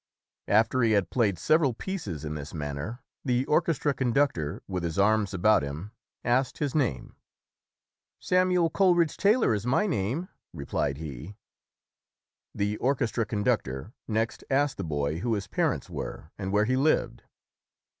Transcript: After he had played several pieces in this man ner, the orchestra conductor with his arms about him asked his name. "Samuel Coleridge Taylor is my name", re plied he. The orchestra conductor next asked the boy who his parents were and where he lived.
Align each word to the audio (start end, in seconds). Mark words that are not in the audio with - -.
After 0.47 0.81
he 0.81 0.93
had 0.93 1.11
played 1.11 1.37
several 1.37 1.75
pieces 1.75 2.25
in 2.25 2.33
this 2.33 2.55
man 2.55 2.73
ner, 2.77 3.03
the 3.23 3.45
orchestra 3.45 3.93
conductor 3.93 4.63
with 4.67 4.81
his 4.81 4.97
arms 4.97 5.31
about 5.31 5.61
him 5.61 5.91
asked 6.25 6.57
his 6.57 6.73
name. 6.73 7.15
"Samuel 8.19 8.71
Coleridge 8.71 9.15
Taylor 9.15 9.53
is 9.53 9.67
my 9.67 9.85
name", 9.85 10.27
re 10.53 10.65
plied 10.65 10.97
he. 10.97 11.35
The 12.55 12.77
orchestra 12.77 13.27
conductor 13.27 13.93
next 14.07 14.43
asked 14.49 14.77
the 14.77 14.83
boy 14.83 15.19
who 15.19 15.35
his 15.35 15.45
parents 15.45 15.87
were 15.87 16.31
and 16.35 16.51
where 16.51 16.65
he 16.65 16.75
lived. 16.77 17.21